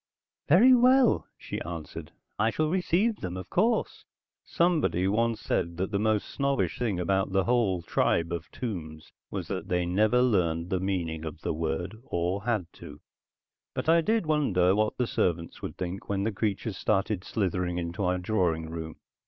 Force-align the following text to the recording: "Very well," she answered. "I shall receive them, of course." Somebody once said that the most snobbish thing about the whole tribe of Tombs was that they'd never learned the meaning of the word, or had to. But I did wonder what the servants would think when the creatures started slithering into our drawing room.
"Very 0.47 0.73
well," 0.73 1.27
she 1.37 1.61
answered. 1.61 2.11
"I 2.39 2.49
shall 2.49 2.71
receive 2.71 3.17
them, 3.17 3.37
of 3.37 3.51
course." 3.51 4.03
Somebody 4.43 5.07
once 5.07 5.39
said 5.39 5.77
that 5.77 5.91
the 5.91 5.99
most 5.99 6.27
snobbish 6.27 6.79
thing 6.79 6.99
about 6.99 7.33
the 7.33 7.43
whole 7.43 7.83
tribe 7.83 8.31
of 8.33 8.49
Tombs 8.49 9.11
was 9.29 9.47
that 9.49 9.67
they'd 9.67 9.85
never 9.85 10.23
learned 10.23 10.71
the 10.71 10.79
meaning 10.79 11.23
of 11.23 11.41
the 11.41 11.53
word, 11.53 11.97
or 12.03 12.45
had 12.45 12.65
to. 12.73 12.99
But 13.75 13.89
I 13.89 14.01
did 14.01 14.25
wonder 14.25 14.73
what 14.73 14.97
the 14.97 15.05
servants 15.05 15.61
would 15.61 15.77
think 15.77 16.09
when 16.09 16.23
the 16.23 16.31
creatures 16.31 16.77
started 16.77 17.23
slithering 17.23 17.77
into 17.77 18.03
our 18.03 18.17
drawing 18.17 18.71
room. 18.71 18.95